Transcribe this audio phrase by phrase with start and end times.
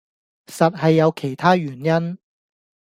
[0.47, 2.17] 實係有其他原因